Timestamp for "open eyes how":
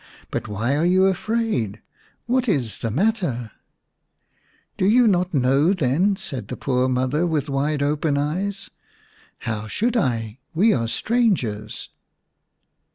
7.83-9.67